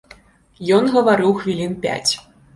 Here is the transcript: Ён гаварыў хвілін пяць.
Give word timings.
Ён 0.77 0.89
гаварыў 0.95 1.37
хвілін 1.43 1.79
пяць. 1.87 2.11